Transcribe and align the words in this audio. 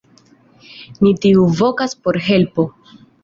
Ni 1.07 1.11
tuj 1.25 1.33
vokas 1.61 1.93
por 2.07 2.19
helpo.“ 2.31 2.67